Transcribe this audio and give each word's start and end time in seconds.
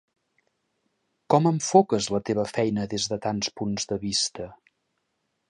Com 1.33 1.49
enfoques 1.49 2.07
la 2.15 2.21
teva 2.31 2.47
feina 2.53 2.87
des 2.95 3.07
de 3.13 3.21
tants 3.27 3.53
punts 3.61 3.87
de 3.93 4.01
vista? 4.09 4.51